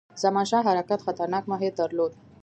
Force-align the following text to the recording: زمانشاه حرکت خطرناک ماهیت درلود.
زمانشاه 0.15 0.65
حرکت 0.65 1.01
خطرناک 1.01 1.43
ماهیت 1.49 1.75
درلود. 1.75 2.15